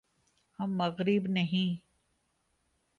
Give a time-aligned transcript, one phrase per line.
[0.59, 1.69] ہم مغرب نہیں۔